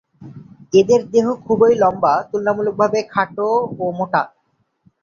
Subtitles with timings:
[0.73, 3.49] এদের দেহ খুবই লম্বা, তুলনামূলক ভাবে খাটো
[3.75, 4.21] ও মোটা।